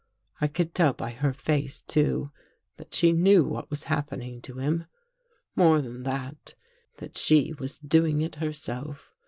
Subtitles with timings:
[0.39, 2.31] I could tell by her face, too,
[2.77, 4.85] that she knew what was happening to him.
[5.55, 6.55] More than that,
[6.97, 9.13] that she was doing it herself.